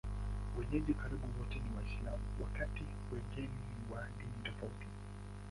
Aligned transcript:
Wenyeji 0.59 0.93
karibu 0.93 1.27
wote 1.39 1.55
ni 1.59 1.75
Waislamu, 1.77 2.23
wakati 2.43 2.83
wageni 3.13 3.47
ni 3.47 3.93
wa 3.95 4.01
dini 4.17 4.33
tofautitofauti. 4.43 4.87